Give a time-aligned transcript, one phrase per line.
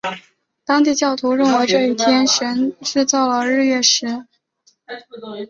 [0.65, 4.25] 当地教徒认为这一天神制造了日月食。